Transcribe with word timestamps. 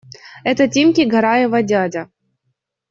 Это 0.43 0.67
Тимки 0.67 1.01
Гараева 1.05 1.61
дядя. 1.61 2.09